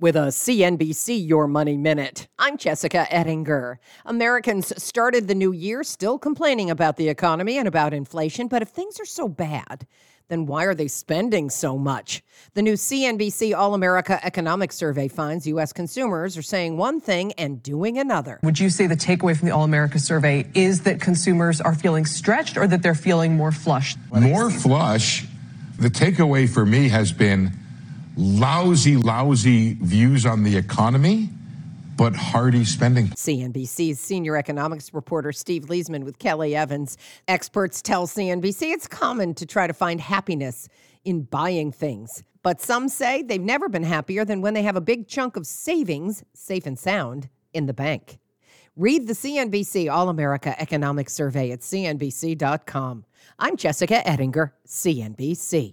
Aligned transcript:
With 0.00 0.14
a 0.14 0.28
CNBC 0.28 1.26
Your 1.26 1.48
Money 1.48 1.76
Minute, 1.76 2.28
I'm 2.38 2.56
Jessica 2.56 3.12
Ettinger. 3.12 3.80
Americans 4.06 4.72
started 4.80 5.26
the 5.26 5.34
new 5.34 5.50
year 5.50 5.82
still 5.82 6.20
complaining 6.20 6.70
about 6.70 6.98
the 6.98 7.08
economy 7.08 7.58
and 7.58 7.66
about 7.66 7.92
inflation, 7.92 8.46
but 8.46 8.62
if 8.62 8.68
things 8.68 9.00
are 9.00 9.04
so 9.04 9.26
bad, 9.26 9.88
then 10.28 10.46
why 10.46 10.66
are 10.66 10.74
they 10.76 10.86
spending 10.86 11.50
so 11.50 11.76
much? 11.76 12.22
The 12.54 12.62
new 12.62 12.74
CNBC 12.74 13.58
All 13.58 13.74
America 13.74 14.24
Economic 14.24 14.70
Survey 14.70 15.08
finds 15.08 15.48
U.S. 15.48 15.72
consumers 15.72 16.38
are 16.38 16.42
saying 16.42 16.76
one 16.76 17.00
thing 17.00 17.32
and 17.32 17.60
doing 17.60 17.98
another. 17.98 18.38
Would 18.44 18.60
you 18.60 18.70
say 18.70 18.86
the 18.86 18.94
takeaway 18.94 19.36
from 19.36 19.48
the 19.48 19.54
All 19.54 19.64
America 19.64 19.98
survey 19.98 20.48
is 20.54 20.82
that 20.82 21.00
consumers 21.00 21.60
are 21.60 21.74
feeling 21.74 22.06
stretched 22.06 22.56
or 22.56 22.68
that 22.68 22.84
they're 22.84 22.94
feeling 22.94 23.34
more 23.34 23.50
flush? 23.50 23.96
More 24.12 24.48
flush. 24.48 25.26
The 25.80 25.90
takeaway 25.90 26.48
for 26.48 26.64
me 26.64 26.88
has 26.90 27.10
been 27.10 27.50
lousy, 28.18 28.96
lousy 28.96 29.74
views 29.74 30.26
on 30.26 30.42
the 30.42 30.56
economy, 30.56 31.30
but 31.96 32.14
hearty 32.14 32.64
spending. 32.64 33.06
CNBC's 33.08 34.00
senior 34.00 34.36
economics 34.36 34.92
reporter 34.92 35.32
Steve 35.32 35.66
Liesman 35.66 36.04
with 36.04 36.18
Kelly 36.18 36.56
Evans. 36.56 36.98
Experts 37.28 37.80
tell 37.80 38.06
CNBC 38.08 38.72
it's 38.72 38.88
common 38.88 39.34
to 39.34 39.46
try 39.46 39.66
to 39.68 39.72
find 39.72 40.00
happiness 40.00 40.68
in 41.04 41.22
buying 41.22 41.70
things. 41.70 42.24
But 42.42 42.60
some 42.60 42.88
say 42.88 43.22
they've 43.22 43.40
never 43.40 43.68
been 43.68 43.84
happier 43.84 44.24
than 44.24 44.42
when 44.42 44.54
they 44.54 44.62
have 44.62 44.76
a 44.76 44.80
big 44.80 45.06
chunk 45.06 45.36
of 45.36 45.46
savings, 45.46 46.24
safe 46.34 46.66
and 46.66 46.78
sound, 46.78 47.28
in 47.52 47.66
the 47.66 47.74
bank. 47.74 48.18
Read 48.76 49.06
the 49.06 49.12
CNBC 49.12 49.90
All 49.90 50.08
America 50.08 50.60
Economic 50.60 51.10
Survey 51.10 51.50
at 51.50 51.60
CNBC.com. 51.60 53.04
I'm 53.38 53.56
Jessica 53.56 54.06
Ettinger, 54.08 54.54
CNBC. 54.66 55.72